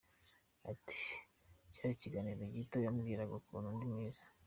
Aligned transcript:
Ati 0.71 1.01
“Cyari 1.73 1.91
ikiganiro 1.93 2.41
gito, 2.55 2.77
yambwiraga 2.85 3.33
ukuntu 3.39 3.67
ndi 3.75 3.85
mwiza. 3.91 4.23